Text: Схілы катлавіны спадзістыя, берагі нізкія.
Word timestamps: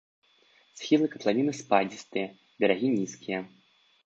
Схілы 0.79 1.09
катлавіны 1.15 1.51
спадзістыя, 1.59 2.27
берагі 2.65 2.87
нізкія. 2.97 3.45